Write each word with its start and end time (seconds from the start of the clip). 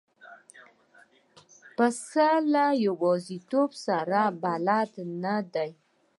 پسه 1.75 2.29
له 2.53 2.65
یوازیتوب 2.85 3.69
سره 3.85 4.21
بلد 4.43 4.91
نه 5.23 5.35
دی. 5.53 5.69